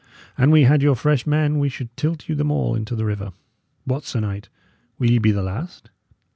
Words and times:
An 0.35 0.49
we 0.49 0.63
had 0.63 0.81
your 0.81 0.95
fresh 0.95 1.27
men, 1.27 1.59
we 1.59 1.69
should 1.69 1.95
tilt 1.95 2.27
you 2.27 2.33
them 2.33 2.49
all 2.49 2.73
into 2.73 2.95
the 2.95 3.05
river. 3.05 3.33
What, 3.85 4.03
sir 4.03 4.19
knight! 4.19 4.49
Will 4.97 5.11
ye 5.11 5.19
be 5.19 5.29
the 5.31 5.43
last? 5.43 5.91